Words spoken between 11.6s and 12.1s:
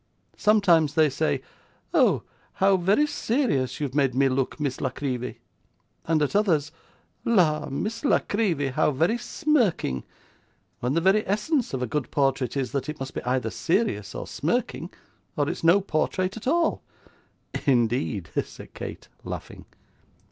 of a good